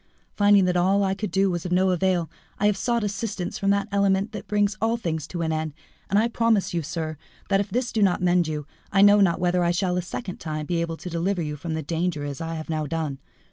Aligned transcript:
Finding 0.35 0.65
that 0.65 0.75
all 0.75 1.03
I 1.03 1.13
could 1.13 1.29
do 1.29 1.51
was 1.51 1.63
of 1.63 1.71
no 1.71 1.91
avail, 1.91 2.27
I 2.57 2.65
have 2.65 2.75
sought 2.75 3.03
assistance 3.03 3.59
from 3.59 3.69
that 3.69 3.91
clement 3.91 4.33
which 4.33 4.47
brings 4.47 4.75
all 4.81 4.97
things 4.97 5.27
to 5.27 5.43
an 5.43 5.51
end, 5.51 5.75
and 6.09 6.17
I 6.17 6.27
promise 6.27 6.73
you, 6.73 6.81
sir, 6.81 7.17
that, 7.49 7.59
if 7.59 7.69
this 7.69 7.91
do 7.91 8.01
not 8.01 8.19
mend 8.19 8.47
you, 8.47 8.65
I 8.91 9.03
know 9.03 9.21
not 9.21 9.39
whether 9.39 9.63
I 9.63 9.69
shall 9.69 9.97
a 9.97 10.01
second 10.01 10.39
time 10.39 10.65
be 10.65 10.81
able 10.81 10.97
to 10.97 11.09
deliver 11.11 11.43
you 11.43 11.55
from 11.55 11.75
the 11.75 11.83
danger 11.83 12.25
as 12.25 12.41
I 12.41 12.55
have 12.55 12.67
now 12.67 12.87
done. 12.87 13.19